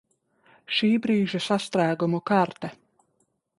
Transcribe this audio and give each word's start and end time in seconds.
Šībrīža 0.77 1.43
sastrēgumu 1.49 2.23
karte 2.33 2.75